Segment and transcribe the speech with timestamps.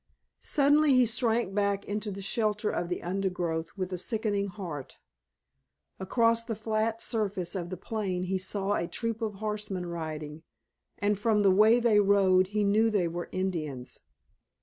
[0.39, 4.97] Suddenly he shrank back into the shelter of the undergrowth with a sickening heart.
[5.99, 10.41] Across the flat surface of the plain he saw a troop of horsemen riding,
[10.97, 13.99] and from the way they rode he knew they were Indians.